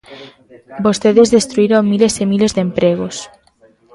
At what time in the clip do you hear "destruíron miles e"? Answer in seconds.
1.37-2.25